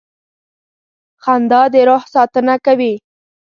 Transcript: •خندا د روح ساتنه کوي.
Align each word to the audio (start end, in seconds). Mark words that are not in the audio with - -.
•خندا 1.23 1.61
د 1.73 1.75
روح 1.89 2.03
ساتنه 2.13 2.55
کوي. 2.65 2.93